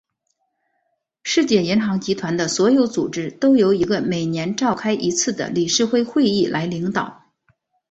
[1.21, 7.31] 世界银行集团的所有组织都由一个每年召开一次的理事会会议来领导。